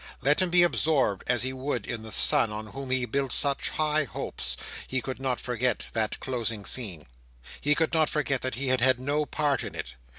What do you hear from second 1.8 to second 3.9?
in the Son on whom he built such